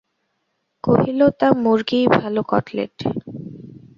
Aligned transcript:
কহিল, 0.83 1.19
তা, 1.39 1.47
মুর্গিই 1.63 2.05
ভালো, 2.15 2.41
কটলেট! 2.43 2.95